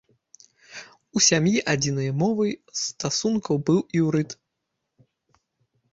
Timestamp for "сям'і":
1.25-1.61